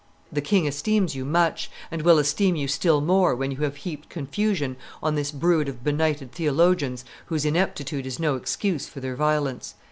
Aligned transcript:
The 0.31 0.41
king 0.41 0.65
esteems 0.65 1.13
you 1.13 1.23
much, 1.25 1.69
and 1.91 2.01
will 2.01 2.17
esteem 2.17 2.55
you 2.55 2.67
still 2.67 3.01
more 3.01 3.35
when 3.35 3.51
you 3.51 3.57
have 3.57 3.75
heaped 3.75 4.09
confusion 4.09 4.75
on 5.03 5.13
this 5.13 5.31
brood 5.31 5.69
of 5.69 5.83
benighted 5.83 6.31
theologians 6.31 7.05
whose 7.27 7.45
ineptitude 7.45 8.07
is 8.07 8.17
no 8.19 8.33
excuse 8.35 8.87
for 8.87 8.99
their 8.99 9.15
violence." 9.15 9.75